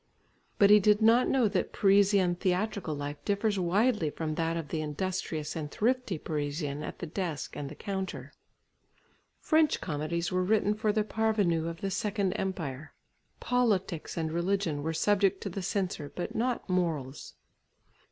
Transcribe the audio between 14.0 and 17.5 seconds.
and religion were subject to the censor, but not morals.